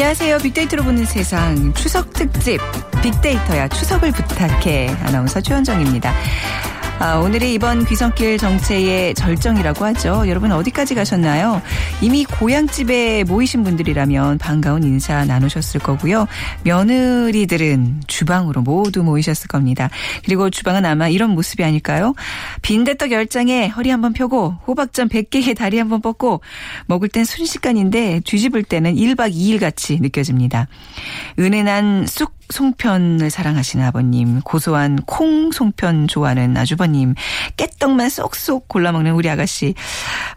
[0.00, 0.38] 안녕하세요.
[0.38, 2.58] 빅데이터로 보는 세상 추석 특집
[3.02, 6.14] 빅데이터야 추석을 부탁해 아나운서 최현정입니다.
[7.02, 10.24] 아, 오늘이 이번 귀성길 정체의 절정이라고 하죠.
[10.28, 11.62] 여러분 어디까지 가셨나요?
[12.02, 16.28] 이미 고향집에 모이신 분들이라면 반가운 인사 나누셨을 거고요.
[16.64, 19.88] 며느리들은 주방으로 모두 모이셨을 겁니다.
[20.26, 22.12] 그리고 주방은 아마 이런 모습이 아닐까요?
[22.60, 26.42] 빈대떡 10장에 허리 한번 펴고 호박전 100개에 다리 한번 뻗고
[26.84, 30.68] 먹을 땐 순식간인데 뒤집을 때는 1박 2일 같이 느껴집니다.
[31.38, 37.14] 은은한 쑥 송편을 사랑하시는 아버님, 고소한 콩 송편 좋아하는 아주버님,
[37.56, 39.74] 깨떡만 쏙쏙 골라 먹는 우리 아가씨.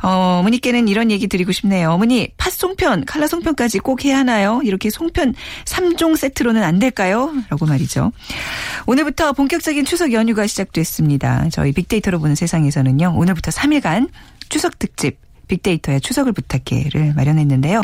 [0.02, 1.92] 어, 어머니께는 이런 얘기 드리고 싶네요.
[1.92, 4.62] 어머니, 팥송편, 칼라 송편까지 꼭 해야 하나요?
[4.64, 5.34] 이렇게 송편
[5.66, 7.34] 3종 세트로는 안 될까요?
[7.50, 8.12] 라고 말이죠.
[8.86, 11.48] 오늘부터 본격적인 추석 연휴가 시작됐습니다.
[11.52, 13.14] 저희 빅데이터로 보는 세상에서는요.
[13.16, 14.10] 오늘부터 3일간
[14.50, 17.82] 추석 특집 빅데이터의 추석을 부탁해를 마련했는데요.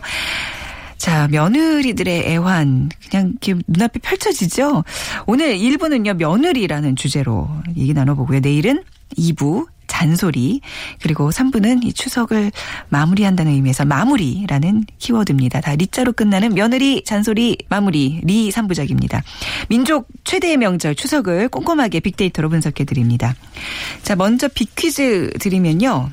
[0.99, 4.83] 자, 며느리들의 애환 그냥 이렇게 눈앞에 펼쳐지죠.
[5.25, 6.17] 오늘 1부는요.
[6.17, 8.41] 며느리라는 주제로 얘기 나눠보고요.
[8.41, 8.83] 내일은
[9.17, 10.61] 2부 잔소리
[11.01, 12.51] 그리고 3부는 이 추석을
[12.89, 15.61] 마무리한다는 의미에서 마무리라는 키워드입니다.
[15.61, 19.23] 다 리자로 끝나는 며느리 잔소리 마무리 리 3부작입니다.
[19.69, 23.35] 민족 최대의 명절 추석을 꼼꼼하게 빅데이터로 분석해 드립니다.
[24.03, 26.11] 자, 먼저 빅퀴즈 드리면요.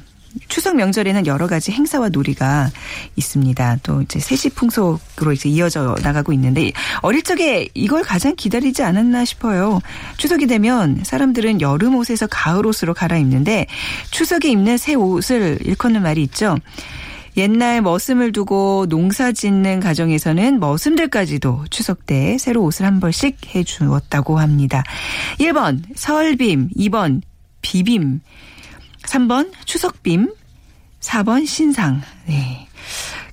[0.48, 2.70] 추석 명절에는 여러 가지 행사와 놀이가
[3.16, 3.78] 있습니다.
[3.82, 9.80] 또 이제 세시 풍속으로 이제 이어져 나가고 있는데 어릴 적에 이걸 가장 기다리지 않았나 싶어요.
[10.16, 13.66] 추석이 되면 사람들은 여름 옷에서 가을 옷으로 갈아입는데
[14.10, 16.56] 추석에 입는 새 옷을 일컫는 말이 있죠.
[17.36, 24.38] 옛날 머슴을 두고 농사 짓는 가정에서는 머슴들까지도 추석 때 새로 옷을 한 벌씩 해 주었다고
[24.38, 24.82] 합니다.
[25.38, 27.20] 1번 설빔, 2번
[27.60, 28.20] 비빔,
[29.06, 30.32] 3번 추석빔,
[31.00, 32.02] 4번 신상.
[32.26, 32.68] 네.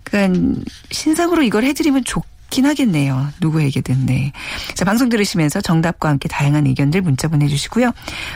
[0.03, 0.61] 그러니까
[0.91, 3.29] 신상으로 이걸 해드리면 좋긴 하겠네요.
[3.41, 4.05] 누구에게든.
[4.05, 4.31] 네.
[4.75, 7.91] 자, 방송 들으시면서 정답과 함께 다양한 의견들 문자 보내주시고요.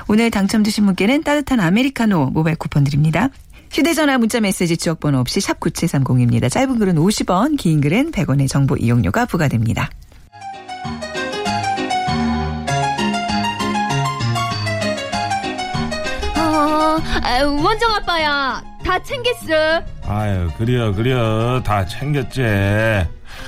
[0.07, 3.29] 오늘 당첨되신 분께는 따뜻한 아메리카노 모바일 쿠폰 드립니다.
[3.71, 6.49] 휴대전화 문자 메시지 지역번호 없이 샵 9730입니다.
[6.49, 9.89] 짧은 글은 50원, 긴 글은 100원의 정보 이용료가 부과됩니다.
[16.97, 19.81] 어, 아, 원정 아빠야 다 챙겼어.
[20.07, 21.61] 아유 그려 그려.
[21.63, 22.41] 다 챙겼지.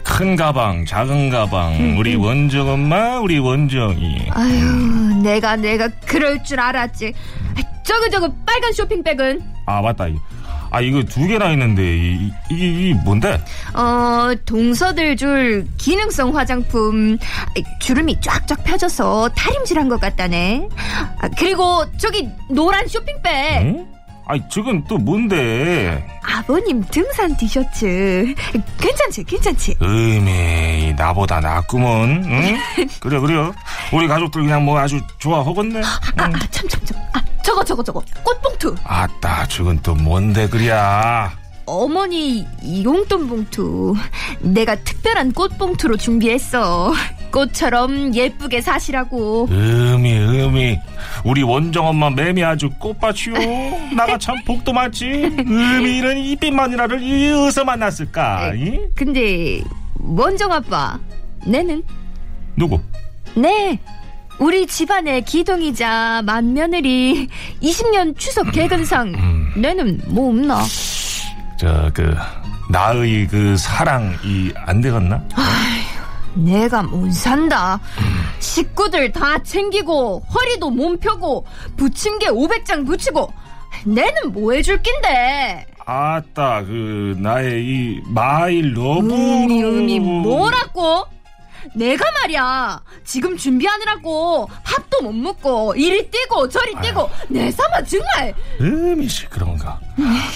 [0.03, 1.97] 큰 가방 작은 가방.
[1.97, 4.27] 우리 원정 엄마 우리 원정이.
[4.31, 7.13] 아유 내가 내가 그럴 줄 알았지.
[7.57, 9.41] 아, 저거 저거 빨간 쇼핑백은?
[9.65, 10.05] 아 맞다
[10.71, 13.41] 아 이거 두 개나 있는데 이, 이, 이, 이 뭔데
[13.73, 20.67] 어 동서들 줄 기능성 화장품 아, 주름이 쫙쫙 펴져서 다림질한 것 같다네.
[21.21, 23.87] 아, 그리고 저기 노란 쇼핑백 응?
[24.31, 28.35] 아이 저건 또 뭔데 아버님 등산 티셔츠
[28.79, 29.75] 괜찮지 괜찮지.
[29.81, 32.57] 음이 나보다 낫구먼 응?
[33.01, 33.51] 그래 그래
[33.91, 35.83] 우리 가족들 그냥 뭐 아주 좋아하겠네 응.
[36.35, 38.03] 아참참참 아, 저거 저거 저거.
[38.23, 38.75] 꽃봉투.
[38.83, 41.31] 아따 저건 또 뭔데 그랴
[41.65, 42.45] 어머니
[42.83, 43.95] 용돈 봉투.
[44.39, 46.93] 내가 특별한 꽃봉투로 준비했어.
[47.31, 49.47] 꽃처럼 예쁘게 사시라고.
[49.49, 50.79] 음이 음이.
[51.25, 53.95] 우리 원정 엄마 매미 아주 꽃밭이요.
[53.95, 55.05] 나가 참 복도 많지?
[55.07, 58.79] 음이 이런 이빛 마누라를 이 어디서 만났을까 이?
[58.95, 59.63] 근데
[59.97, 60.99] 원정 아빠
[61.45, 61.81] 내는?
[62.55, 62.79] 누구?
[63.35, 63.79] 네
[64.39, 67.27] 우리 집안의 기둥이자 맏며느리
[67.61, 69.13] 20년 추석 개근상
[69.57, 70.63] 내는 뭐 없나?
[71.59, 72.15] 저 그
[72.71, 75.21] 나의 그 사랑이 안 되겠나?
[76.35, 77.79] 내가 못 산다.
[78.39, 81.45] 식구들 다 챙기고 허리도 몸 펴고
[81.75, 83.33] 부침개 500장 붙이고
[83.85, 85.65] 내는 뭐 해줄 낀데?
[85.85, 91.05] 아따 그 나의 이 마일 러브 음이 음이 뭐라고?
[91.75, 92.81] 내가 말이야.
[93.05, 98.33] 지금 준비하느라고 밥도 못 먹고 이리 뛰고 저리 뛰고 내 삼아 정말.
[98.61, 99.79] 음이 시끄러운가?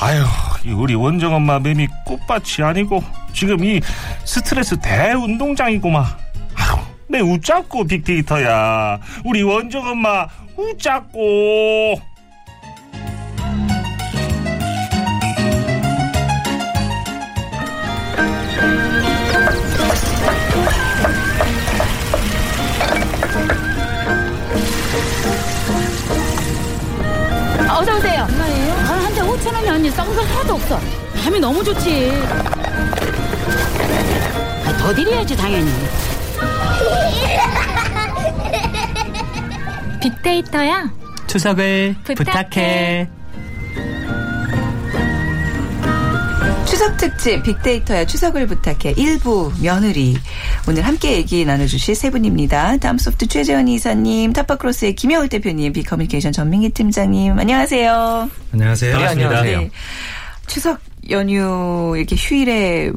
[0.01, 0.23] 아유
[0.65, 3.03] 이 우리 원정 엄마 매미 꽃밭이 아니고
[3.33, 3.81] 지금 이
[4.25, 6.03] 스트레스 대운동장이구만.
[6.55, 6.77] 아유
[7.07, 8.99] 내 웃자고 빅데이터야.
[9.25, 12.01] 우리 원정 엄마 웃자고.
[27.83, 28.25] 어서 오세요.
[28.29, 28.73] 얼마예요?
[28.75, 30.79] 한대 5천 원이 언니 썩은 거 하나도 없어.
[31.21, 32.13] 밤이 너무 좋지.
[34.65, 35.69] 아, 더 드려야지 당연히.
[40.01, 40.89] 빅데이터야.
[41.27, 42.15] 추석을 부탁해.
[42.49, 43.09] 부탁해.
[46.65, 50.17] 추석 특집 빅데이터야 추석을 부탁해 일부 며느리
[50.65, 52.77] 오늘 함께 얘기 나눠주실 세 분입니다.
[52.77, 58.29] 다음소프트 최재원 이사님, 타파크로스의 김영우 대표님, 빅커뮤니케이션 전민기 팀장님 안녕하세요.
[58.53, 58.97] 안녕하세요.
[59.59, 59.69] 네.
[60.47, 60.79] 추석
[61.09, 62.91] 연휴 이렇게 휴일에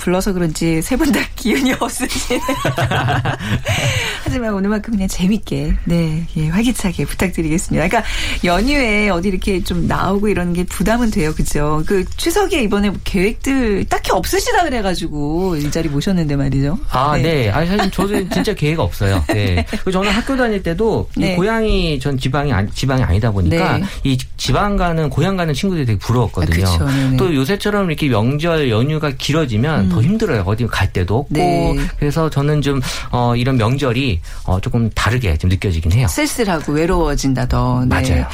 [0.00, 2.40] 불러서 그런지 세 분 다 기운이 없으시네.
[4.24, 7.86] 하지만 오늘만큼 그냥 재밌게, 네, 예, 활기차게 부탁드리겠습니다.
[7.88, 8.08] 그러니까
[8.44, 11.82] 연휴에 어디 이렇게 좀 나오고 이러는 게 부담은 돼요, 그죠?
[11.86, 16.78] 그 추석에 이번에 계획들 딱히 없으시다 그래가지고 이 자리 모셨는데 말이죠.
[16.90, 17.50] 아, 네.
[17.50, 19.24] 아니, 사실 저도 진짜 계획 없어요.
[19.28, 19.64] 네.
[19.70, 21.32] 그리고 저는 학교 다닐 때도 네.
[21.32, 23.84] 이 고향이 전 지방이 아니, 지방이 아니다 보니까 네.
[24.04, 26.66] 이 지방 가는 고향 가는 친구들이 되게 부러웠거든요.
[26.66, 27.16] 아, 그쵸.
[27.16, 30.42] 또 요새처럼 이렇게 명절 연휴가 길어지면 더 힘들어요.
[30.46, 31.34] 어디 갈 데도 없고.
[31.34, 31.76] 네.
[31.98, 36.08] 그래서 저는 좀 어, 이런 명절이 어, 조금 다르게 좀 느껴지긴 해요.
[36.08, 37.84] 쓸쓸하고 외로워진다 더.
[37.86, 37.86] 네.
[37.86, 38.26] 맞아요.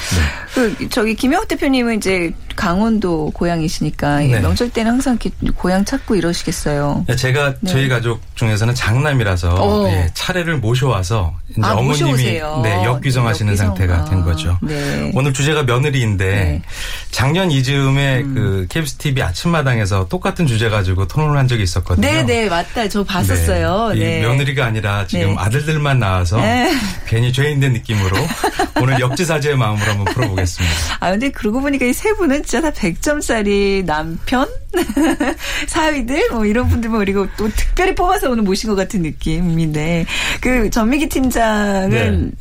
[0.54, 4.40] 그 저기 김영욱 대표님은 이제 강원도 고향이시니까 이 네.
[4.40, 7.04] 명절 때는 항상 이렇게 고향 찾고 이러시겠어요.
[7.08, 7.70] 네, 제가 네.
[7.70, 9.88] 저희 가족 중에서는 장남이라서 어.
[9.88, 12.22] 예, 차례를 모셔와서 이제 아, 어머님이.
[12.62, 13.66] 네, 역귀정하시는 역귀정.
[13.66, 14.58] 상태가 된 아, 거죠.
[14.62, 15.10] 네.
[15.14, 16.50] 오늘 주제가 며느리인데 네.
[16.56, 16.62] 음.
[17.10, 22.06] 작년 이즈음에 그 KBS TV 아침마당에서 똑같은 주제 가지고 토론을 한 적이 있었거든요.
[22.06, 22.88] 네, 네, 맞다.
[22.88, 23.90] 저 봤었어요.
[23.94, 23.98] 네.
[23.98, 24.18] 네.
[24.18, 25.36] 이 며느리가 아니라 지금 네.
[25.38, 26.72] 아들들만 나와서 네.
[27.06, 28.16] 괜히 죄인 된 느낌으로
[28.80, 30.74] 오늘 역지사지의 마음으로 한번 풀어보겠습니다.
[31.00, 34.46] 아, 근데 그러고 보니까 이 세 분은 진짜 다 100점짜리 남편?
[35.66, 36.30] 사위들?
[36.30, 40.06] 뭐 이런 분들만 그리고 또 특별히 뽑아서 오늘 모신 것 같은 느낌인데.
[40.40, 42.32] 그 전미기 팀장은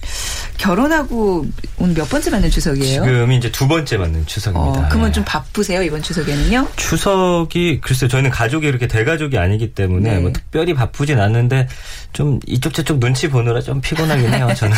[0.57, 1.45] 결혼하고
[1.77, 3.03] 오늘 몇 번째 맞는 추석이에요?
[3.03, 4.79] 지금이 이제 두 번째 맞는 추석입니다.
[4.79, 5.11] 어, 그러면 예.
[5.13, 6.67] 좀 바쁘세요, 이번 추석에는요?
[6.75, 10.19] 추석이 글쎄요 저희는 가족이 이렇게 대가족이 아니기 때문에 네.
[10.19, 11.67] 뭐 특별히 바쁘진 않는데
[12.13, 14.75] 좀 이쪽 저쪽 눈치 보느라 좀 피곤하긴 해요 저는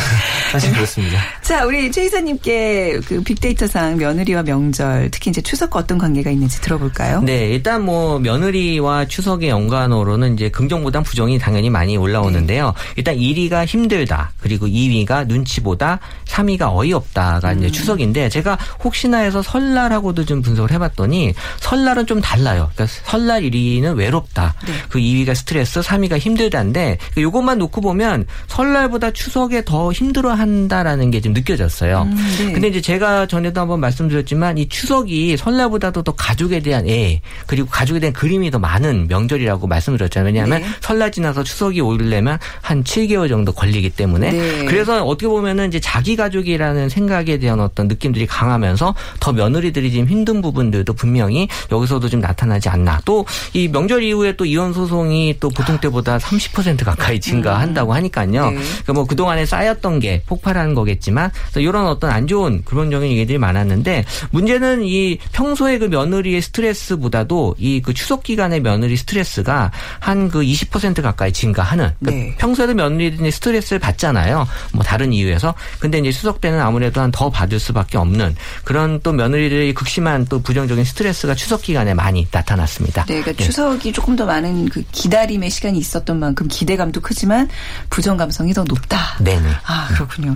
[0.51, 1.19] 사실 그렇습니다.
[1.41, 7.21] 자, 우리 최 이사님께 그 빅데이터상 며느리와 명절, 특히 이제 추석과 어떤 관계가 있는지 들어볼까요?
[7.21, 12.73] 네, 일단 뭐 며느리와 추석의 연관어로는 이제 긍정보단 부정이 당연히 많이 올라오는데요.
[12.95, 14.31] 일단 1위가 힘들다.
[14.39, 20.79] 그리고 2위가 눈치 보다, 3위가 어이없다가 이제 추석인데 제가 혹시나 해서 설날하고도 좀 분석을 해
[20.79, 22.71] 봤더니 설날은 좀 달라요.
[22.73, 24.55] 그러니까 설날 1위는 외롭다.
[24.89, 31.33] 그 2위가 스트레스, 3위가 힘들다인데 요것만 놓고 보면 설날보다 추석에 더 힘들어 한다라는 게 좀
[31.33, 32.05] 느껴졌어요.
[32.05, 32.51] 네.
[32.53, 37.99] 근데 이제 제가 전에도 한번 말씀드렸지만 이 추석이 설날보다도 더 가족에 대한 애 그리고 가족에
[37.99, 40.27] 대한 그림이 더 많은 명절이라고 말씀드렸잖아요.
[40.27, 40.67] 왜냐하면 네.
[40.81, 44.65] 설날 지나서 추석이 오려면 한 7개월 정도 걸리기 때문에 네.
[44.65, 50.41] 그래서 어떻게 보면은 이제 자기 가족이라는 생각에 대한 어떤 느낌들이 강하면서 더 며느리들이 지금 힘든
[50.41, 52.99] 부분들도 분명히 여기서도 좀 나타나지 않나.
[53.05, 58.51] 또 이 명절 이후에 또 이혼 소송이 또 보통 때보다 30% 가까이 증가한다고 하니까요.
[58.51, 58.55] 네.
[58.57, 64.05] 그러니까 뭐 그동안에 쌓였던 게 폭발하는 거겠지만 이런 어떤 안 좋은 그런 적인 얘기들이 많았는데
[64.31, 70.41] 문제는 이 평소에 그 며느리의 스트레스보다 도 이 그 추석 기간의 며느리 스트레스가 한 그
[70.41, 72.35] 20% 가까이 증가하는 그러니까 네.
[72.37, 74.47] 평소에도 며느리들이 스트레스를 받잖아요.
[74.73, 79.11] 뭐 다른 이유에서 근데 이제 추석 때는 아무래도 한 더 받을 수밖에 없는 그런 또
[79.13, 83.05] 며느리들의 극심한 또 부정적인 스트레스가 추석 기간에 많이 나타났습니다.
[83.05, 83.47] 네, 그러니까 예.
[83.47, 87.47] 추석이 조금 더 많은 그 기다림의 시간이 있었던 만큼 기대감도 크지만
[87.89, 89.17] 부정 감성이 더 높다.
[89.19, 89.49] 네 네.
[89.65, 90.35] 아, 그렇군요.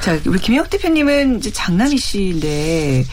[0.00, 3.04] 자, 우리 김혁 대표님은 이제 장남이신데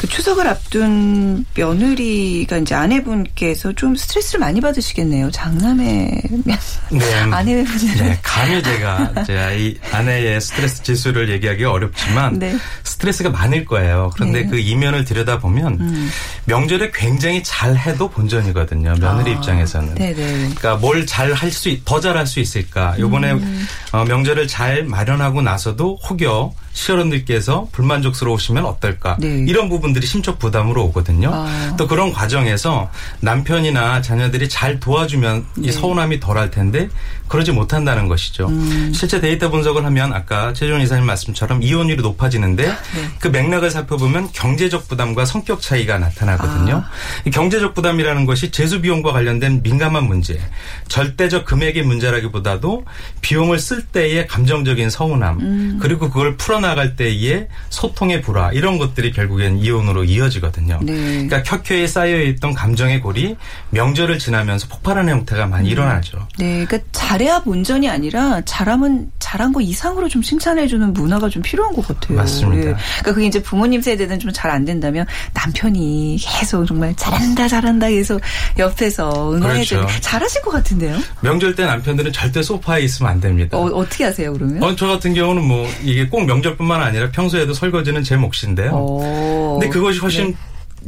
[0.00, 5.30] 그 추석을 앞둔 며느리가 이제 아내분께서 좀 스트레스를 많이 받으시겠네요.
[5.30, 6.56] 장남의 네.
[7.30, 12.56] 아내분은 네, 감히 제가 제가 이 아내의 스트레스 지수를 얘기하기가 어렵지만 네.
[13.00, 14.10] 스트레스가 많을 거예요.
[14.14, 14.46] 그런데 네.
[14.48, 16.10] 그 이면을 들여다보면 음.
[16.44, 18.94] 명절에 굉장히 잘 해도 본전이거든요.
[19.00, 19.94] 며느리 아, 입장에서는.
[19.94, 20.14] 네네.
[20.14, 22.94] 그러니까 뭘 잘 할 수, 더 잘할 수 있을까.
[22.98, 23.66] 요번에 음.
[23.92, 29.16] 어, 명절을 잘 마련하고 나서도 혹여 시어른들께서 불만족스러우시면 어떨까.
[29.18, 29.44] 네.
[29.48, 31.30] 이런 부분들이 심적 부담으로 오거든요.
[31.32, 31.74] 아.
[31.78, 32.90] 또 그런 과정에서
[33.20, 35.68] 남편이나 자녀들이 잘 도와주면 네.
[35.68, 36.88] 이 서운함이 덜할 텐데
[37.28, 38.48] 그러지 못한다는 것이죠.
[38.48, 38.92] 음.
[38.94, 42.72] 실제 데이터 분석을 하면 아까 최종 이사님 말씀처럼 이혼율이 높아지는데
[43.18, 46.84] 그 맥락을 살펴보면 경제적 부담과 성격 차이가 나타나거든요.
[47.24, 50.40] 이 경제적 부담이라는 것이 재수 비용과 관련된 민감한 문제,
[50.88, 52.84] 절대적 금액의 문제라기보다도
[53.20, 60.04] 비용을 쓸 때의 감정적인 서운함, 그리고 그걸 풀어나갈 때의 소통의 불화 이런 것들이 결국엔 이혼으로
[60.04, 60.80] 이어지거든요.
[60.82, 61.26] 네.
[61.26, 63.36] 그러니까 켜켜이 쌓여있던 감정의 골이
[63.70, 66.26] 명절을 지나면서 폭발하는 형태가 많이 일어나죠.
[66.38, 71.86] 네, 그러니까 잘해야 본전이 아니라 잘하면 잘한 거 이상으로 좀 칭찬해주는 문화가 좀 필요한 것
[71.86, 72.16] 같아요.
[72.18, 72.70] 맞습니다.
[72.70, 72.76] 예.
[73.00, 78.18] 그러니까 그게 이제 부모님 세대는 좀 잘 안 된다면 남편이 계속 정말 잘한다 잘한다 해서
[78.58, 79.76] 옆에서 응원해줘.
[79.78, 80.00] 그렇죠.
[80.00, 80.98] 잘하실 것 같은데요?
[81.20, 83.56] 명절 때 남편들은 절대 소파에 있으면 안 됩니다.
[83.56, 84.62] 어, 어떻게 하세요 그러면?
[84.62, 88.70] 어, 저 같은 경우는 뭐 이게 꼭 명절뿐만 아니라 평소에도 설거지는 제 몫인데요.
[88.72, 89.58] 어.
[89.60, 90.36] 근데 그것이 훨씬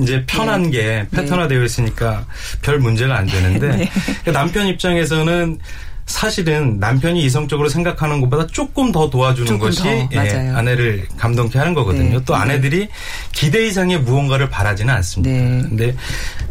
[0.00, 2.24] 이제 편한 게 패턴화되어 있으니까
[2.62, 3.88] 별 문제가 안 되는데
[4.24, 5.58] 그 남편 입장에서는
[6.06, 10.50] 사실은 남편이 이성적으로 생각하는 것보다 조금 더 도와주는 조금 것이 더, 예.
[10.54, 12.18] 아내를 감동케 하는 거거든요.
[12.18, 12.88] 네, 또 아내들이
[13.32, 15.30] 기대 이상의 무언가를 바라지는 않습니다.
[15.32, 15.62] 네.
[15.62, 15.94] 근데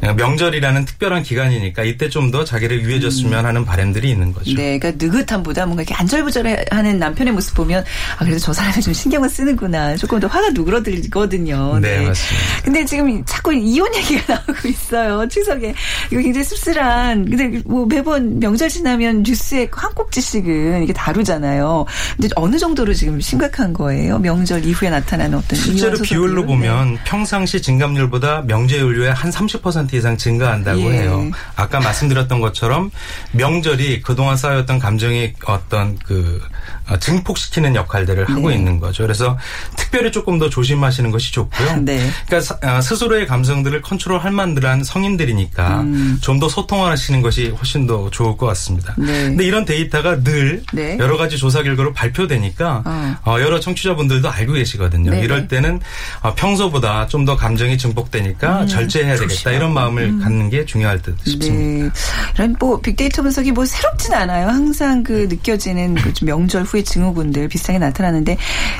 [0.01, 4.55] 명절이라는 특별한 기간이니까 이때 좀 더 자기를 위해줬으면 하는 바람들이 있는 거죠.
[4.55, 7.83] 네, 그러니까 느긋함보다 뭔가 이렇게 안절부절하는 남편의 모습 보면
[8.17, 11.79] 아 그래도 저 사람이 좀 신경을 쓰는구나 조금 더 화가 누그러들거든요.
[11.79, 12.61] 네, 맞습니다.
[12.63, 15.27] 근데 지금 자꾸 이혼 얘기가 나오고 있어요.
[15.27, 15.73] 추석에
[16.11, 17.25] 이거 굉장히 씁쓸한.
[17.25, 21.85] 근데 뭐 매번 명절 지나면 뉴스 에 한 꼭지씩은 이게 다루잖아요.
[22.15, 24.19] 근데 어느 정도로 지금 심각한 거예요?
[24.19, 25.97] 명절 이후에 나타나는 어떤 실제로?
[25.97, 30.99] 비율로 보면 평상시 증감률보다 명제율류의 한 30% 이상 증가한다고 예.
[30.99, 31.29] 해요.
[31.55, 32.91] 아까 말씀드렸던 것처럼
[33.31, 36.60] 명절이 그동안 쌓였던 감정이 어떤 그 어,
[36.99, 38.55] 증폭시키는 역할들을 하고 네.
[38.55, 39.03] 있는 거죠.
[39.03, 39.37] 그래서
[39.77, 41.77] 특별히 조금 더 조심하시는 것이 좋고요.
[41.81, 42.09] 네.
[42.27, 46.17] 그러니까 사- 어, 스스로의 감성들을 컨트롤할 만들한 성인들이니까 음.
[46.21, 48.93] 좀더 소통하시는 것이 훨씬 더 좋을 것 같습니다.
[48.97, 49.05] 네.
[49.25, 50.97] 근데 이런 데이터가 늘 네.
[50.99, 53.15] 여러 가지 조사 결과로 발표되니까 어.
[53.25, 55.11] 어, 여러 청취자분들도 알고 계시거든요.
[55.11, 55.23] 네네.
[55.23, 55.79] 이럴 때는
[56.21, 59.55] 어, 평소보다 좀 더 감정이 증폭되니까 절제해야 되겠다 음, 조심하고.
[59.57, 61.85] 이런 마음을 갖는 게 중요할 듯 싶습니다.
[61.85, 61.91] 네.
[62.33, 64.47] 이런 뭐 빅데이터 분석이 뭐 새롭진 않아요.
[64.47, 68.37] 항상 그 느껴지는 그좀 명절 후의 증후군들 비슷하게 나타나는데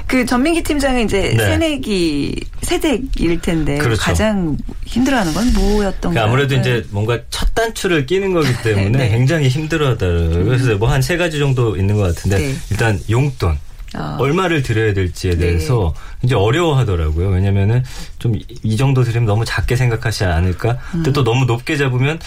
[0.08, 1.46] 그 전민기 팀장은 이제 네.
[1.46, 4.01] 새내기 세대일 텐데 그렇죠.
[4.01, 6.25] 가장 힘들어하는 건 뭐였던 그 가요?
[6.25, 9.10] 아무래도 이제 뭔가 첫 단추를 끼는 거기 때문에 네.
[9.10, 10.46] 굉장히 힘들어하더라고요.
[10.46, 12.55] 그래서 뭐 한 세 가지 정도 있는 것 같은데 네.
[12.70, 13.58] 일단 용돈.
[13.93, 14.15] 아.
[14.22, 15.38] 얼마를 드려야 될지에 네.
[15.48, 15.93] 대해서
[16.24, 17.27] 이제 어려워하더라고요.
[17.29, 17.84] 왜냐면은
[18.20, 20.77] 좀 이 정도 드리면 너무 작게 생각하지 않을까?
[20.91, 21.13] 근데 음.
[21.13, 22.20] 또 너무 높게 잡으면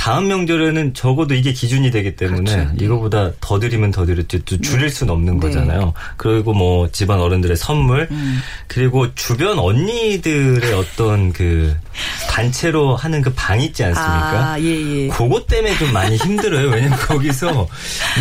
[0.00, 2.70] 다음 명절에는 적어도 이게 기준이 되기 때문에 그렇죠.
[2.72, 2.84] 네.
[2.86, 5.40] 이거보다 더 드리면 더 드렸지 또 줄일 수는 없는 네.
[5.46, 5.92] 거잖아요.
[6.16, 8.40] 그리고 뭐 집안 어른들의 선물 음.
[8.66, 11.76] 그리고 주변 언니들의 어떤 그
[12.30, 14.52] 단체로 하는 그 방 있지 않습니까?
[14.52, 15.08] 아, 예, 예.
[15.08, 16.68] 그것 때문에 좀 많이 힘들어요.
[16.70, 17.68] 왜냐면 거기서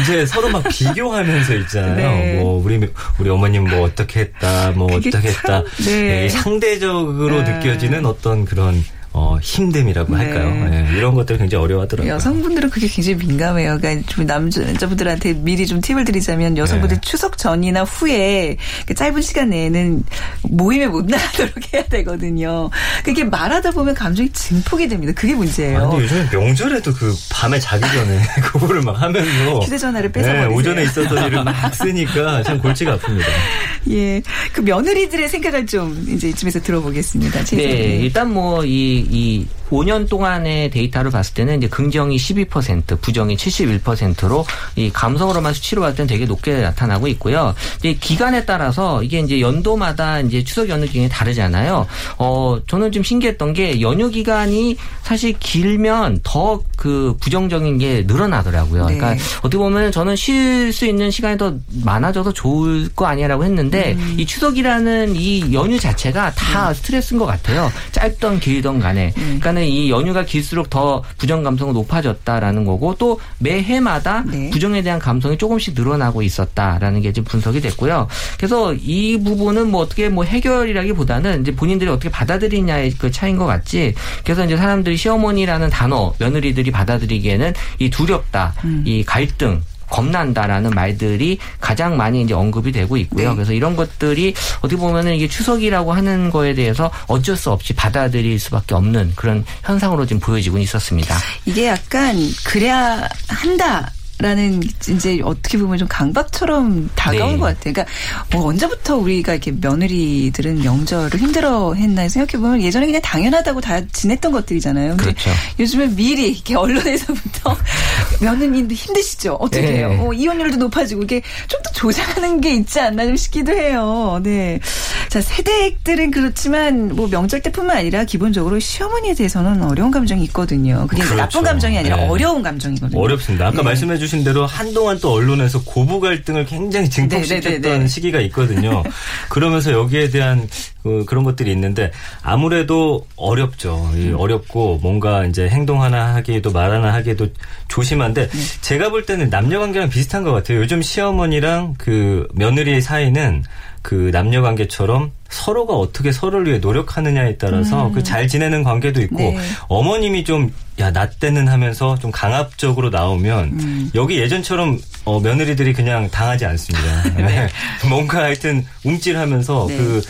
[0.02, 1.96] 이제 서로 막 비교하면서 있잖아요.
[1.96, 2.40] 네.
[2.42, 5.64] 뭐 우리 우리 어머님 뭐 어떻게 했다, 뭐 어떻게 참, 했다.
[5.86, 6.24] 네.
[6.26, 7.54] 예, 상대적으로 네.
[7.54, 8.84] 느껴지는 어떤 그런
[9.20, 10.18] 어, 힘듦이라고 네.
[10.18, 10.70] 할까요?
[10.72, 12.14] 예, 이런 것들을 굉장히 어려워하더라고요.
[12.14, 13.78] 여성분들은 그게 굉장히 민감해요.
[13.78, 17.02] 그러니까 좀 남자분들한테 미리 좀 팁을 드리자면 여성분들 네.
[17.02, 20.04] 추석 전이나 후에 그 짧은 시간 내에는
[20.44, 22.70] 모임에 못 나가도록 해야 되거든요.
[23.04, 25.12] 그게 말하다 보면 감정이 증폭이 됩니다.
[25.14, 25.80] 그게 문제예요.
[25.80, 30.56] 아, 근데 요즘에 명절에도 그 밤에 자기 전에 그거를 막 하면서 휴대전화를 네, 뺏어버리세요.
[30.56, 33.26] 오전에 있었던 일을 막 쓰니까 참 골치가 아픕니다.
[33.92, 34.22] 예.
[34.54, 37.44] 그 며느리들의 생각을 좀 이제 이쯤에서 들어보겠습니다.
[37.46, 44.90] 네, 일단 뭐이 이 5년 동안의 데이터를 봤을 때는 이제 긍정이 12%, 부정이 71%로 이
[44.92, 47.54] 감성으로만 수치로 봤을 때는 되게 높게 나타나고 있고요.
[47.80, 51.86] 이제 기간에 따라서 이게 이제 연도마다 이제 추석 연휴 기간이 다르잖아요.
[52.18, 58.86] 어, 저는 좀 신기했던 게 연휴 기간이 사실 길면 더 그 부정적인 게 늘어나더라고요.
[58.86, 58.96] 네.
[58.96, 64.16] 그러니까 어떻게 보면 저는 쉬수 있는 시간이 더 많아져서 좋을 거 아니라고 했는데 음.
[64.18, 67.70] 이 추석이라는 이 연휴 자체가 다 스트레스인 것 같아요.
[67.92, 69.12] 짧던 길던 간 에.
[69.16, 74.50] 그러니까는 이 연휴가 길수록 더 부정 감성은 높아졌다라는 거고 또 매해마다 네.
[74.50, 78.08] 부정에 대한 감성이 조금씩 늘어나고 있었다라는 게 지금 분석이 됐고요.
[78.38, 83.94] 그래서 이 부분은 뭐 어떻게 뭐 해결이라기보다는 이제 본인들이 어떻게 받아들이냐의 그 차이인 것 같지.
[84.24, 88.54] 그래서 이제 사람들이 시어머니라는 단어 며느리들이 받아들이기에는 이 두렵다,
[88.86, 89.62] 이 갈등.
[89.90, 93.30] 겁난다라는 말들이 가장 많이 이제 언급이 되고 있고요.
[93.30, 93.36] 네.
[93.36, 98.76] 그래서 이런 것들이 어떻게 보면은 이게 추석이라고 하는 거에 대해서 어쩔 수 없이 받아들일 수밖에
[98.76, 101.16] 없는 그런 현상으로 지금 보여지고 있었습니다.
[101.46, 102.16] 이게 약간
[102.46, 103.92] 그래야 한다.
[104.22, 107.38] 라는 이제 어떻게 보면 좀 강박처럼 다가온 네.
[107.38, 107.74] 것 같아요.
[107.74, 107.86] 그러니까
[108.34, 114.34] 뭐 언제부터 우리가 이렇게 며느리들은 명절을 힘들어 했나 생각해 보면 예전에 그냥 당연하다고 다 지냈던
[114.34, 114.98] 것들이잖아요.
[114.98, 115.30] 근데 그렇죠.
[115.60, 117.56] 요즘에 미리 이렇게 언론에서부터
[118.22, 119.36] 며느님도 힘드시죠.
[119.36, 119.78] 어떻게 네.
[119.78, 119.98] 해요?
[120.02, 124.20] 어, 이혼율도 높아지고 이게 좀 더 조장하는 게 있지 않나 좀 싶기도 해요.
[124.24, 124.60] 네.
[125.08, 130.88] 자 세대들은 그렇지만 뭐 명절 때뿐만 아니라 기본적으로 시어머니에 대해서는 어려운 감정이 있거든요.
[130.88, 131.42] 그게 이제 나쁜 그렇죠.
[131.44, 132.08] 감정이 아니라 네.
[132.08, 133.00] 어려운 감정이거든요.
[133.00, 133.48] 어렵습니다.
[133.48, 133.64] 아까 네.
[133.64, 137.88] 말씀해 주신 대로 한동안 또 언론에서 고부 갈등을 굉장히 증폭시켰던 네, 네, 네.
[137.88, 138.84] 시기가 있거든요.
[139.30, 140.48] 그러면서 여기에 대한
[140.84, 143.92] 그, 런 것들이 있는데 아무래도 어렵죠.
[143.96, 147.28] 이 어렵고 뭔가 이제 행동 하나 하기에도 말 하나 하기에도
[147.68, 148.40] 조심한데 네.
[148.62, 150.60] 제가 볼 때는 남녀 관계랑 비슷한 것 같아요.
[150.60, 153.44] 요즘 시어머니랑 그 며느리의 사이는
[153.82, 159.38] 그 남녀 관계처럼 서로가 어떻게 서로를 위해 노력하느냐에 따라서 그잘 지내는 관계도 있고 네.
[159.68, 163.92] 어머님이 좀 야 나 때는 하면서 좀 강압적으로 나오면 음.
[163.96, 167.04] 여기 예전처럼 어, 며느리들이 그냥 당하지 않습니다.
[167.16, 167.48] 네.
[167.90, 169.78] 뭔가 하여튼 움찔하면서 네.
[169.78, 170.02] 그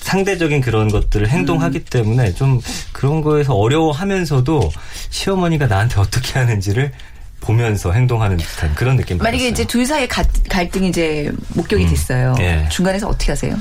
[0.00, 1.84] 상대적인 그런 것들을 행동하기 음.
[1.90, 2.60] 때문에 좀
[2.92, 4.72] 그런 거에서 어려워하면서도
[5.10, 6.90] 시어머니가 나한테 어떻게 하는지를
[7.48, 9.48] 보면서 행동하는 듯한 그런 느낌 만약에 받았어요.
[9.50, 12.34] 이제 둘 사이의 가- 갈등이 이제 목격이 됐어요.
[12.40, 12.66] 예.
[12.70, 13.54] 중간에서 어떻게 하세요?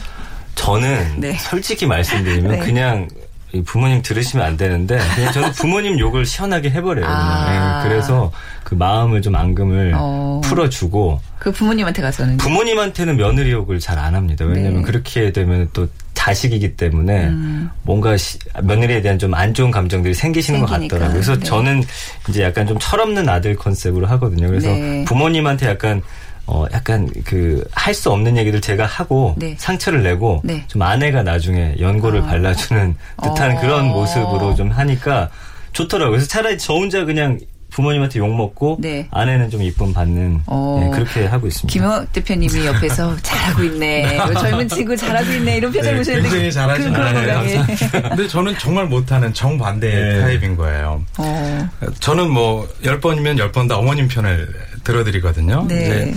[0.55, 1.33] 저는 네.
[1.33, 2.59] 솔직히 말씀드리면 네.
[2.59, 3.07] 그냥
[3.51, 7.05] 이 부모님 들으시면 안 되는데 그냥 저는 부모님 욕을 시원하게 해버려요.
[7.07, 7.83] 아.
[7.83, 8.31] 예, 그래서
[8.63, 10.41] 그 마음을 좀 앙금을 어.
[10.43, 14.45] 풀어주고 그 부모님한테 가서는 부모님한테는 며느리 욕을 잘 안 합니다.
[14.45, 14.81] 왜냐하면 네.
[14.83, 15.87] 그렇게 되면 또
[16.23, 17.69] 자식이기 때문에 음.
[17.83, 20.95] 뭔가 시- 며느리에 대한 좀 안 좋은 감정들이 생기시는 것 생기니까.
[20.95, 21.13] 같더라고요.
[21.21, 21.43] 그래서 네.
[21.43, 21.83] 저는
[22.29, 24.47] 이제 약간 좀 철없는 아들 컨셉으로 하거든요.
[24.47, 25.03] 그래서 네.
[25.05, 26.01] 부모님한테 약간
[26.45, 29.55] 어 약간 그 할 수 없는 얘기들 제가 하고 네.
[29.57, 30.63] 상처를 내고 네.
[30.67, 32.25] 좀 아내가 나중에 연고를 아.
[32.27, 33.61] 발라주는 듯한 어.
[33.61, 35.29] 그런 모습으로 좀 하니까
[35.73, 36.11] 좋더라고요.
[36.11, 37.39] 그래서 차라리 저 혼자 그냥
[37.73, 39.07] 부모님한테 욕 먹고 네.
[39.11, 40.79] 아내는 좀 이쁨 받는 어.
[40.79, 41.71] 네, 그렇게 하고 있습니다.
[41.71, 44.17] 김영학 대표님이 옆에서 잘하고 있네.
[44.17, 45.57] 요 젊은 친구 잘하고 있네.
[45.57, 47.39] 이런 표정 네, 보셨는데 굉장히 잘하시는 그, 그런 거예요.
[47.39, 47.65] 거예요.
[48.09, 50.21] 근데 저는 정말 못하는 정반대 네.
[50.21, 51.03] 타입인 거예요.
[51.17, 51.69] 어.
[51.99, 54.47] 저는 뭐, 열 번이면 열번다 어머님 편을
[54.83, 55.65] 들어드리거든요.
[55.67, 56.13] 네.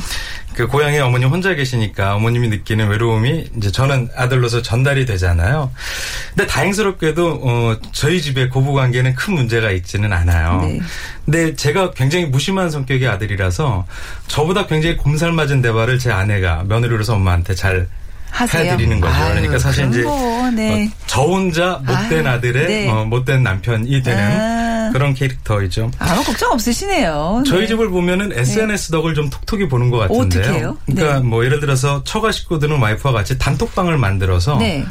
[0.57, 5.71] 그 고향에 어머님 혼자 계시니까 어머님이 느끼는 외로움이 이제 저는 아들로서 전달이 되잖아요.
[6.35, 10.63] 근데 다행스럽게도, 어, 저희 집의 고부 관계는 큰 문제가 있지는 않아요.
[10.63, 10.81] 네.
[11.27, 13.85] 근데 제가 굉장히 무심한 성격의 아들이라서
[14.29, 17.87] 저보다 굉장히 곰살맞은 대화를 제 아내가 며느리로서 엄마한테 잘
[18.31, 18.73] 하세요?
[18.73, 19.15] 해드리는 거죠.
[19.15, 20.87] 아유, 그러니까 사실 이제 거, 네.
[20.87, 23.05] 어, 저 혼자 못된 아유, 아, 들의 네.
[23.05, 24.76] 못된 남편이 되는 아.
[24.93, 25.91] 그런 캐릭터이죠.
[25.99, 27.45] 아무 걱정 없으시네요.
[27.47, 27.67] 저희 네.
[27.69, 30.23] 집을 보면은 SNS 덕을 좀 톡톡히 보는 것 같은데요.
[30.43, 30.79] 어떻게 해요?
[30.87, 31.27] 그러니까 네.
[31.27, 34.85] 뭐 예를 들어서 처가 식구들은 와이프와 같이 단톡방을 만들어서 네.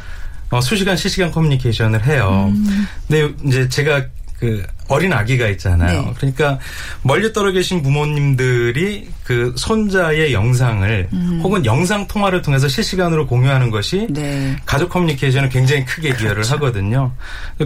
[0.52, 2.52] 어, 수시간 실시간 커뮤니케이션을 해요.
[2.56, 2.88] 음.
[3.08, 4.06] 근데 이제 제가
[4.40, 6.02] 그 어린 아기가 있잖아요.
[6.02, 6.14] 네.
[6.18, 6.60] 그러니까
[7.02, 11.10] 멀리 떨어 계신 부모님들이 그 손자의 영상을
[11.42, 14.14] 혹은 영상 통화를 통해서 실시간으로 공유하는 것이 음.
[14.14, 14.56] 네.
[14.66, 17.12] 가족 커뮤니케이션을 굉장히 크게 기여를 하거든요.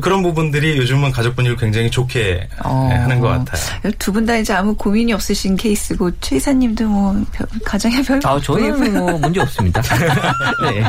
[0.01, 2.87] 그런 부분들이 요즘은 가족 분위기를 굉장히 좋게 어.
[2.89, 3.91] 네, 하는 것 같아요.
[3.99, 8.39] 두 분 다 이제 아무 고민이 없으신 케이스고 최 이사님도 뭐 별- 가정에 별 아,
[8.41, 9.81] 저는 뭐 문제 없습니다.
[10.63, 10.83] 네.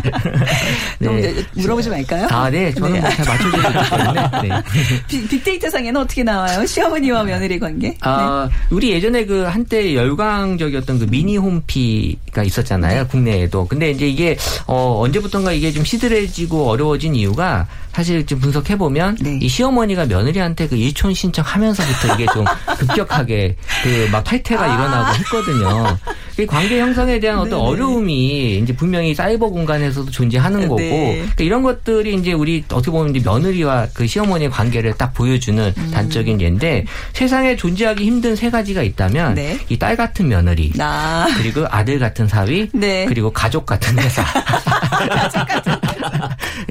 [0.99, 1.35] 너무 네.
[1.55, 2.27] 물어보지 말까요?
[2.31, 2.73] 아, 네.
[2.75, 3.01] 저는 네.
[3.01, 4.49] 뭐 잘 맞춰주고 있기 때문에.
[4.49, 4.63] 네.
[5.09, 6.65] 빅- 빅데이터 상에는 어떻게 나와요?
[6.67, 7.97] 시어머니와 며느리 관계?
[8.03, 13.09] 아, 우리 예전에 그 한때 열광적이었던 그 미니 홈피가 있었잖아요.
[13.09, 13.67] 국내에도.
[13.67, 19.39] 근데 이제 이게 어 언제부턴가 이게 좀 시들해지고 어려워진 이유가 사실 좀 분석해 보면 네.
[19.43, 22.45] 이 시어머니가 며느리한테 그 일촌 신청하면서부터 이게 좀
[22.79, 24.75] 급격하게 그 막 탈퇴가 아.
[24.75, 25.99] 일어나고 했거든요.
[26.41, 27.63] 이 관계 형성에 대한 어떤 네네.
[27.63, 31.17] 어려움이 이제 분명히 사이버 공간에서도 존재하는 거고 네.
[31.17, 35.91] 그러니까 이런 것들이 이제 우리 어떻게 보면 이제 며느리와 그 시어머니의 관계를 딱 보여주는 음.
[35.93, 39.59] 단적인 예인데 세상에 존재하기 힘든 세 가지가 있다면 네.
[39.69, 41.27] 이딸 같은 며느리 나.
[41.37, 43.07] 그리고 아들 같은 사위 네.
[43.07, 44.25] 그리고 가족 같은 회사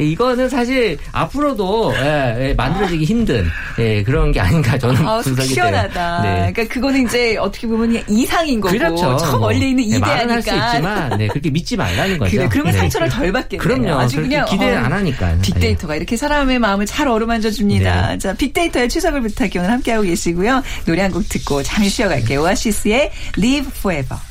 [0.04, 3.46] 이거는 사실 앞으로도 예, 예, 만들어지기 힘든
[3.78, 6.22] 예, 그런 게 아닌가 저는 아, 속 분석이 시원하다.
[6.22, 6.34] 돼요.
[6.34, 6.52] 네.
[6.54, 9.18] 그러니까 그거는 이제 어떻게 보면 이상인 거고 그렇죠.
[9.18, 10.16] 저 뭐, 멀리 있는 네, 이대하니까.
[10.16, 12.32] 말은 할수 있지만 네, 그렇게 믿지 말라는 거죠.
[12.38, 12.80] 그래, 그러면 네.
[12.80, 13.62] 상처를 덜 받겠네요.
[13.62, 14.00] 그럼요.
[14.00, 15.36] 아주 그냥 기대 어, 안 하니까.
[15.42, 18.10] 빅데이터가 이렇게 사람의 마음을 잘 어루만져 줍니다.
[18.12, 18.18] 네.
[18.18, 20.64] 자, 빅데이터의 추석을 부탁해 오늘 함께하고 계시고요.
[20.86, 22.42] 노래 한 곡 듣고 잠시 쉬어갈게요.
[22.44, 24.29] 오아시스의 Live Forever.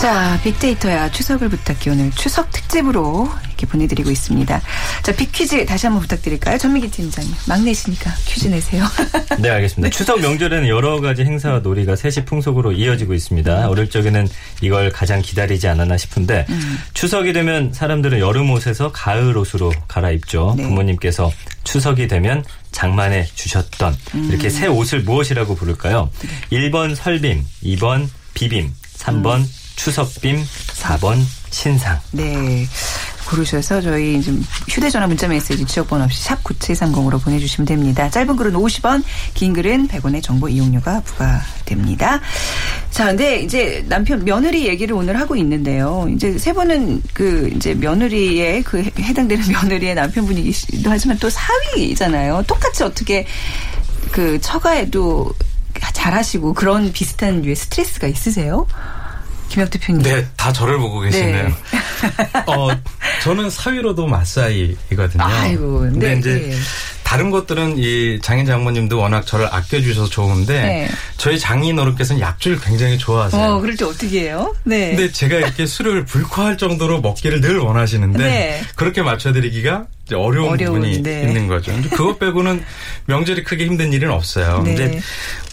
[0.00, 4.60] 자, 빅데이터야 추석을 부탁해 오늘 추석 특집으로 이렇게 보내드리고 있습니다.
[5.02, 6.58] 자, 빅퀴즈 다시 한번 부탁드릴까요?
[6.58, 7.32] 전미기 팀장님.
[7.48, 8.84] 막내시니까 퀴즈 내세요.
[9.40, 9.96] 네, 알겠습니다.
[9.96, 13.68] 추석 명절에는 여러 가지 행사와 놀이가 세시 풍속으로 이어지고 있습니다.
[13.68, 14.28] 어릴 적에는
[14.60, 16.46] 이걸 가장 기다리지 않았나 싶은데
[16.92, 20.54] 추석이 되면 사람들은 여름 옷에서 가을 옷으로 갈아입죠.
[20.58, 20.64] 네.
[20.64, 21.32] 부모님께서
[21.64, 23.96] 추석이 되면 장만해 주셨던
[24.28, 26.10] 이렇게 새 옷을 무엇이라고 부를까요?
[26.52, 29.46] 1번 설빔, 2번 비빔, 3번
[29.76, 30.44] 추석빔,
[30.82, 31.98] 4번 신상.
[32.12, 32.66] 네.
[33.28, 38.08] 고르셔서 저희 좀 휴대전화 문자 메시지 지역번호 없이 샵 9730으로 보내주시면 됩니다.
[38.08, 39.02] 짧은 글은 50원,
[39.34, 42.20] 긴 글은 100원의 정보 이용료가 부과됩니다.
[42.90, 46.06] 자, 근데 이제 남편 며느리 얘기를 오늘 하고 있는데요.
[46.14, 52.44] 이제 세 분은 그 이제 며느리의 그 해- 해당되는 며느리의 남편분이기도 하지만 또 사위잖아요.
[52.46, 53.26] 똑같이 어떻게
[54.12, 55.34] 그 처가에도
[55.92, 58.66] 잘하시고 그런 비슷한 류의 스트레스가 있으세요?
[59.48, 60.02] 김혁 대표님.
[60.02, 61.48] 네, 다 저를 보고 계시네요.
[61.48, 61.54] 네.
[62.46, 62.68] 어,
[63.22, 65.22] 저는 사위로도 맞사이거든요.
[65.24, 66.56] 아이고, 근데 네, 이제 네.
[67.06, 70.88] 다른 것들은 이 장인 장모님도 워낙 저를 아껴주셔서 좋은데 네.
[71.16, 73.40] 저희 장인 어른께서는 약주를 굉장히 좋아하세요.
[73.40, 74.52] 어, 그럴 때 어떻게 해요?
[74.64, 74.88] 네.
[74.88, 78.60] 근데 제가 이렇게 술을 불쾌할 정도로 먹기를 늘 원하시는데 네.
[78.74, 81.22] 그렇게 맞춰드리기가 이제 어려운 어려운, 부분이 네.
[81.22, 81.72] 있는 거죠.
[81.90, 82.64] 그것 빼고는
[83.06, 84.62] 명절이 크게 힘든 일은 없어요.
[84.64, 84.74] 네.
[84.74, 85.00] 근데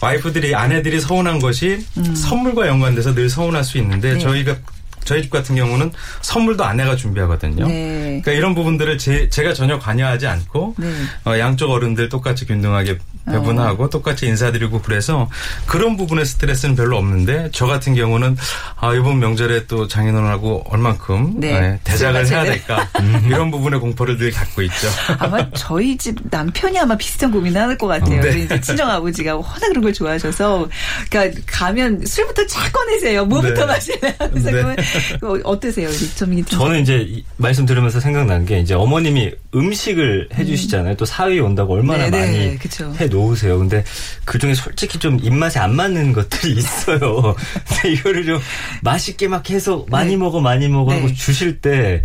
[0.00, 1.86] 와이프들이 아내들이 서운한 것이
[2.16, 4.14] 선물과 연관돼서 늘 서운할 수 있는데 음.
[4.14, 4.18] 네.
[4.18, 4.56] 저희가
[5.04, 7.66] 저희 집 같은 경우는 선물도 아내가 준비하거든요.
[7.66, 8.20] 네.
[8.22, 10.92] 그러니까 이런 부분들을 제, 제가 전혀 관여하지 않고 네.
[11.24, 15.30] 어, 양쪽 어른들 똑같이 균등하게 배분하고 똑같이 인사드리고 그래서
[15.66, 18.36] 그런 부분의 스트레스는 별로 없는데 저 같은 경우는
[18.76, 21.60] 아 이번 명절에 또 장인어른하고 얼만큼 네.
[21.60, 22.88] 네, 대작을 술 해야 될까
[23.26, 24.88] 이런 부분의 공포를 늘 갖고 있죠.
[25.18, 28.20] 아마 저희 집 남편이 아마 비슷한 고민을 하는 것 같아요.
[28.20, 28.28] 네.
[28.30, 30.68] 우리 이제 친정 아버지가 워낙 그런 걸 좋아하셔서,
[31.10, 33.24] 그러니까 가면 술부터 쫙 꺼내세요.
[33.24, 33.66] 뭐부터 네.
[33.66, 34.12] 마실래요?
[34.18, 34.52] 그래서 네.
[34.52, 34.76] 그러면
[35.44, 36.58] 어떠세요, 우리 전민기 팀?
[36.58, 40.96] 저는 이제 이 말씀 들으면서 생각난 게 이제 어머님이 음식을 해주시잖아요.
[40.96, 42.92] 또 사위 온다고 얼마나 네, 네, 많이 그쵸.
[43.00, 43.58] 해 놓으세요.
[43.58, 43.84] 근데
[44.24, 47.34] 그 중에 솔직히 좀 입맛에 안 맞는 것들이 있어요.
[47.68, 48.40] 근데 이거를 좀
[48.82, 50.16] 맛있게 막 해서 많이 네.
[50.16, 51.14] 먹어 많이 먹어 하고 네.
[51.14, 52.02] 주실 때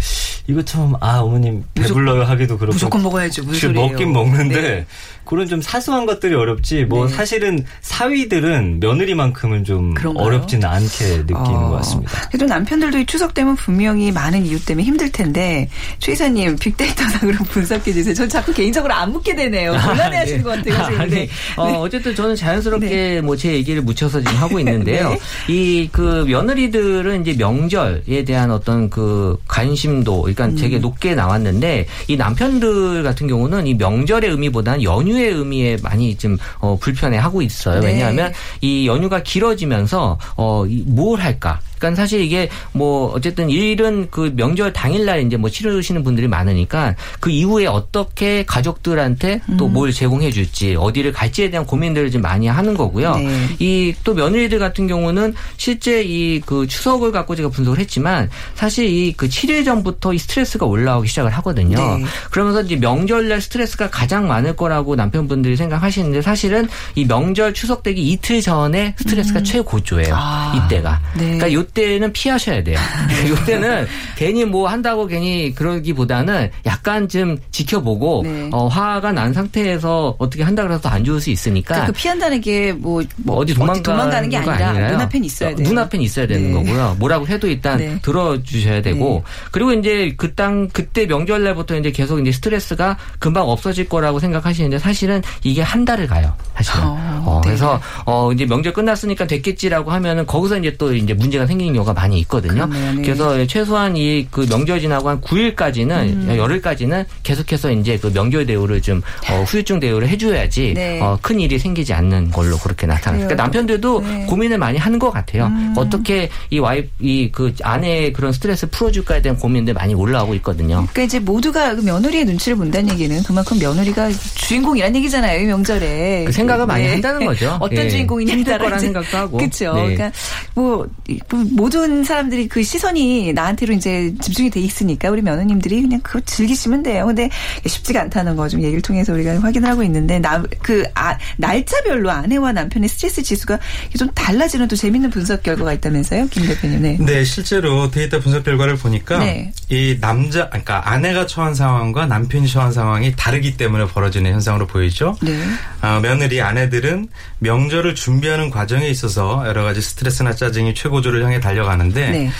[0.50, 3.44] 이거 좀아 어머님 배불러요 하기도 그렇고 무조건 먹어야죠.
[3.44, 3.88] 무슨 소리예요.
[3.90, 4.86] 먹긴 먹는데 네.
[5.26, 7.14] 그런 좀 사소한 것들이 어렵지 뭐 네.
[7.14, 10.26] 사실은 사위들은 며느리만큼은 좀 그런가요?
[10.26, 12.12] 어렵지는 않게 느끼는 어, 것 같습니다.
[12.30, 17.94] 그래도 남편들도 이 추석 되면 분명히 많은 이유 때문에 힘들 텐데 최 이사님 빅데이터상으로 분석해
[17.94, 18.16] 주세요.
[18.16, 19.74] 전 자꾸 개인적으로 안 묻게 되네요.
[19.74, 20.86] 곤란해 하시는 것 같아요.
[20.88, 21.02] 지금.
[21.02, 21.30] 아니, 네.
[21.58, 25.12] 어, 어쨌든 저는 자연스럽게 뭐 제 얘기를 묻혀서 지금 하고 있는데요.
[25.12, 25.20] 네.
[25.54, 30.56] 이그 며느리들은 이제 명절에 대한 어떤 그 관심도, 그러니까 음.
[30.56, 36.78] 되게 높게 나왔는데 이 남편들 같은 경우는 이 명절의 의미보다는 연휴의 의미에 많이 좀 어,
[36.80, 37.82] 불편해하고 있어요.
[37.82, 37.88] 네.
[37.88, 41.60] 왜냐하면 이 연휴가 길어지면서 어, 이뭘 할까?
[41.80, 47.30] 그러니까 사실 이게 뭐 어쨌든 일은 그 명절 당일날 이제 뭐 치르시는 분들이 많으니까 그
[47.30, 49.74] 이후에 어떻게 가족들한테 또 음.
[49.74, 53.16] 뭘 제공해 줄지 어디를 갈지에 대한 고민들을 좀 많이 하는 거고요.
[53.16, 53.48] 네.
[53.60, 59.28] 이또 며느리들 같은 경우는 실제 이 그 추석을 갖고 제가 분석을 했지만 사실 이 그
[59.28, 61.78] 7일 전부터 이 스트레스가 올라오기 시작을 하거든요.
[61.78, 62.06] 네.
[62.32, 68.42] 그러면서 이제 명절날 스트레스가 가장 많을 거라고 남편분들이 생각하시는데 사실은 이 명절 추석 되기 이틀
[68.42, 70.10] 전에 스트레스가 최고조예요.
[70.10, 70.14] 음.
[70.18, 70.66] 아.
[70.68, 71.02] 이때가.
[71.18, 71.38] 네.
[71.38, 72.78] 그러니까 요 때는 피하셔야 돼요.
[73.30, 78.50] 요때는 괜히 뭐 한다고 괜히 그러기보다는 약간 좀 지켜보고 네.
[78.52, 82.72] 어, 화가 난 상태에서 어떻게 한다 그래서 더안 좋을 수 있으니까 그러니까 그 피한다는 게
[82.74, 84.92] 뭐, 뭐 어디 도망가는, 도망가는 게거 아니라 아니라요.
[84.94, 85.68] 눈앞엔 있어야 돼요.
[85.68, 86.54] 눈앞엔 있어야 되는 네.
[86.54, 86.96] 거고요.
[87.00, 88.00] 뭐라고 해도 일단 네.
[88.02, 93.90] 들어주셔야 되고 그리고 이제 그 땅 그때 명절 날부터 이제 계속 이제 스트레스가 금방 없어질
[93.90, 96.34] 거라고 생각하시는데 사실은 이게 한 달을 가요.
[96.56, 96.84] 사실은.
[96.86, 97.50] 어, 어, 네.
[97.50, 101.94] 그래서 어 이제 명절 끝났으니까 됐겠지라고 하면은 거기서 이제 또 이제 문제가 생 기는 경우가
[101.94, 102.68] 많이 있거든요.
[102.68, 103.02] 그러네요, 네.
[103.04, 106.36] 그래서 최소한 이 그 명절 지나고 한 9일까지는 음.
[106.38, 111.00] 열흘까지는 계속해서 이제 그 명절 대우를 좀 어, 후유증 대우를 해줘야지 네.
[111.02, 112.80] 어, 큰 일이 생기지 않는 걸로 그렇게.
[112.80, 112.98] 그래요.
[113.02, 114.08] 그러니까 남편들도 네.
[114.08, 114.26] 음.
[114.28, 115.52] 고민을 많이 하는 것 같아요.
[115.76, 120.76] 어떻게 이 와이프 이 그 아내의 그런 스트레스 풀어줄까에 대한 고민들 많이 올라오고 있거든요.
[120.92, 126.24] 그러니까 이제 모두가 그 며느리의 눈치를 본다는 얘기는 그만큼 며느리가 주인공이란 얘기잖아요, 이 명절에.
[126.26, 127.58] 그 생각을 많이 한다는 거죠.
[127.62, 127.90] 어떤 예.
[127.90, 129.38] 주인공이냐에 따라 거라는 생각도 하고.
[129.38, 129.74] 그렇죠.
[129.74, 129.82] 네.
[129.96, 130.12] 그러니까
[130.56, 136.02] 뭐, 이- 뭐 모든 사람들이 그 시선이 나한테로 이제 집중이 돼 있으니까 우리 며느님들이 그냥
[136.02, 137.06] 그거 즐기시면 돼요.
[137.06, 137.30] 근데
[137.66, 142.52] 쉽지가 않다는 거 좀 얘기를 통해서 우리가 확인을 하고 있는데 나, 그 아, 날짜별로 아내와
[142.52, 143.60] 남편의 스트레스 지수가
[143.98, 146.82] 좀 달라지는 또 재밌는 분석 결과가 있다면서요, 김 대표님.
[146.82, 146.98] 네.
[147.00, 149.52] 네, 실제로 데이터 분석 결과를 보니까 네.
[149.70, 155.16] 이 남자, 그러니까 아내가 처한 상황과 남편이 처한 상황이 다르기 때문에 벌어지는 현상으로 보이죠.
[155.22, 155.40] 네.
[155.82, 157.08] 어, 며느리 아내들은
[157.40, 162.32] 명절을 준비하는 과정에 있어서 여러 가지 스트레스나 짜증이 최고조를 향해 달려가는데 네.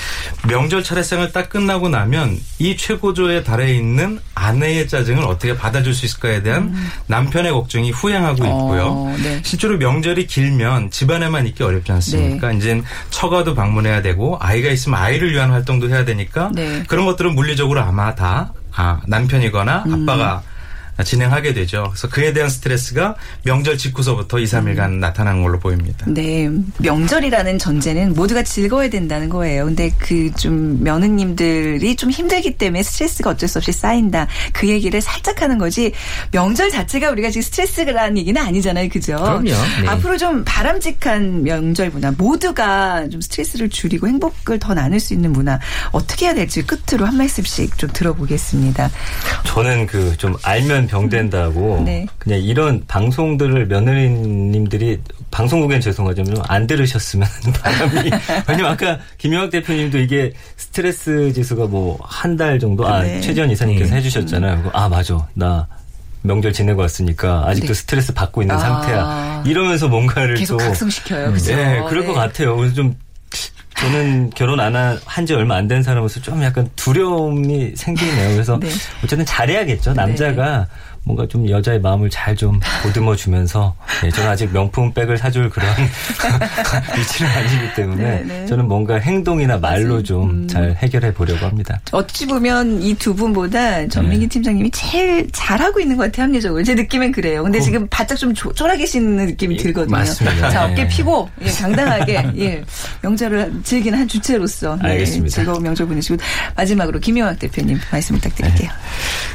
[0.48, 6.42] 명절 차례상을 딱 끝나고 나면 이 최고조에 달해 있는 아내의 짜증을 어떻게 받아줄 수 있을까에
[6.44, 6.74] 대한
[7.08, 8.84] 남편의 걱정이 후행하고 있고요.
[9.06, 9.14] 음.
[9.14, 9.42] 어, 네.
[9.44, 12.52] 실제로 명절이 길면 집안에만 있기 어렵지 않습니까?
[12.52, 16.84] 이제 처가도 방문해야 되고 아이가 있으면 아이를 위한 활동도 해야 되니까 네.
[16.88, 20.04] 그런 것들은 물리적으로 아마 다 아, 남편이거나 음.
[20.04, 20.42] 아빠가
[21.04, 21.88] 진행하게 되죠.
[21.92, 26.06] 그래서 그에 대한 스트레스가 명절 직후서부터 2, 3일간 나타나는 걸로 보입니다.
[26.08, 26.50] 네.
[26.80, 29.66] 명절이라는 전제는 모두가 즐거워야 된다는 거예요.
[29.66, 34.28] 근데 그 좀 며느님들이 좀 힘들기 때문에 스트레스가 어쩔 수 없이 쌓인다.
[34.54, 35.92] 그 얘기를 살짝 하는 거지.
[36.32, 38.90] 명절 자체가 우리가 지금 스트레스라는 얘기는 아니잖아요.
[38.90, 39.16] 그죠?
[39.18, 39.44] 그럼요.
[39.44, 39.88] 네.
[39.88, 45.60] 앞으로 좀 바람직한 명절 문화, 모두가 좀 스트레스를 줄이고 행복을 더 나눌 수 있는 문화,
[45.92, 48.90] 어떻게 해야 될지 끝으로 한 말씀씩 좀 들어보겠습니다.
[49.46, 52.06] 저는 그 좀 알면 병된다고 네.
[52.18, 55.00] 그냥 이런 방송들을 며느리님들이
[55.32, 58.10] 방송국엔 죄송하지만 좀안 들으셨으면 하는 바람이
[58.50, 63.20] 왜냐면 아까 김영학 대표님도 이게 스트레스 지수가 뭐 한 달 정도 아 네.
[63.22, 64.58] 최지원 이사님께서 해주셨잖아요.
[64.64, 65.68] 그거 아 맞아 나
[66.22, 67.74] 명절 지내고 왔으니까 아직도 네.
[67.74, 68.60] 스트레스 받고 있는 아.
[68.60, 69.44] 상태야.
[69.46, 71.32] 이러면서 뭔가를 계속 또 각성시켜요.
[71.34, 71.56] 그죠?
[71.56, 72.56] 네, 그럴 것 같아요.
[72.58, 72.96] 그래서 좀
[73.82, 78.32] 저는 결혼 안 한 지 얼마 안 된 사람으로서 좀 약간 두려움이 생기네요.
[78.32, 78.68] 그래서 네.
[79.04, 79.94] 어쨌든 잘해야겠죠.
[79.94, 80.68] 남자가
[81.04, 85.68] 뭔가 좀 여자의 마음을 잘 좀 보듬어 주면서 네, 저는 아직 명품 백을 사줄 그런
[86.98, 88.46] 위치는 아니기 때문에 네, 네.
[88.46, 91.80] 저는 뭔가 행동이나 말로 좀잘 해결해 보려고 합니다.
[91.92, 94.30] 어찌 보면 이 두 분보다 전민기 네.
[94.30, 96.64] 팀장님이 제일 잘하고 있는 것 같아요, 합리적으로.
[96.64, 97.44] 제 느낌엔 그래요.
[97.44, 99.96] 근데 지금 바짝 좀 조- 쫄아 계시는 느낌이 들거든요.
[99.98, 100.50] 맞습니다.
[100.50, 100.72] 자, 네.
[100.74, 102.64] 어깨 피고, 예, 당당하게, 예,
[103.02, 104.76] 명절을 즐기는 한 주체로서.
[104.84, 105.34] 네, 알겠습니다.
[105.34, 106.18] 즐거운 명절 보내시고.
[106.56, 108.70] 마지막으로 김용학 대표님 말씀 부탁드릴게요.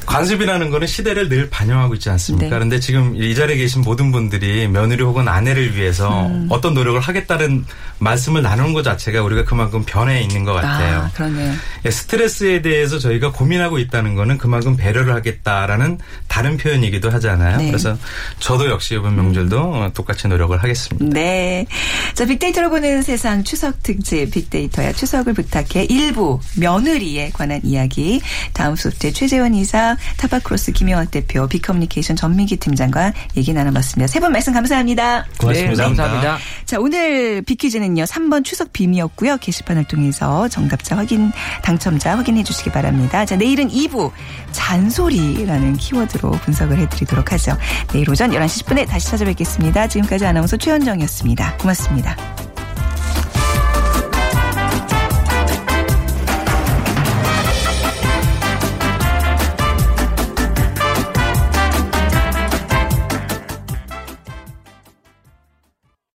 [0.06, 2.46] 관습이라는 거는 시대를 늘 반영하고 있지 않습니까?
[2.46, 2.50] 네.
[2.50, 6.48] 그런데 지금 이 자리에 계신 모든 분들이 며느리 혹은 아내를 위해서 음.
[6.50, 7.64] 어떤 노력을 하겠다는
[7.98, 11.02] 말씀을 나누는 것 자체가 우리가 그만큼 변해 있는 것 같아요.
[11.02, 11.54] 아, 그러네요.
[11.86, 17.58] 예, 스트레스에 대해서 저희가 고민하고 있다는 거는 그만큼 배려를 하겠다라는 다른 표현이기도 하잖아요.
[17.58, 17.68] 네.
[17.68, 17.96] 그래서
[18.40, 21.06] 저도 역시 이번 명절도 어, 똑같이 노력을 하겠습니다.
[21.08, 21.66] 네.
[22.14, 28.20] 자, 빅데이터로 보는 세상 추석 특집 빅데이터야 추석을 부탁해 일부 며느리에 관한 이야기
[28.52, 34.06] 다음 소프트 최재원 이사 타파크로스 김영학 대표 빅커뮤니케이션 전민기 팀장과 얘기 나눠봤습니다.
[34.06, 35.26] 세 분 말씀 감사합니다.
[35.38, 35.76] 고맙습니다.
[35.76, 36.38] 네, 감사합니다.
[36.64, 38.04] 자, 오늘 빅퀴즈는요.
[38.04, 39.36] 3번 추석 빔이었고요.
[39.38, 41.30] 게시판을 통해서 정답자 확인
[41.62, 43.24] 당첨자 확인해 주시기 바랍니다.
[43.24, 44.10] 자, 내일은 2부
[44.52, 47.56] 잔소리라는 키워드로 분석을 해드리도록 하죠.
[47.92, 49.88] 내일 오전 11시 10분에 다시 찾아뵙겠습니다.
[49.88, 51.58] 지금까지 아나운서 최현정이었습니다.
[51.58, 52.53] 고맙습니다.